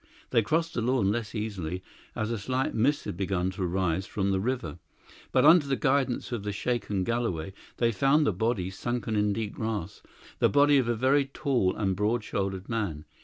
[0.31, 1.83] They crossed the lawn less easily,
[2.15, 4.79] as a slight mist had begun to rise from the river;
[5.31, 9.53] but under the guidance of the shaken Galloway they found the body sunken in deep
[9.53, 10.01] grass
[10.39, 13.05] the body of a very tall and broad shouldered man.